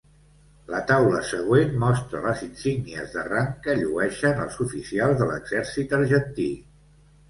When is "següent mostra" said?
1.31-2.23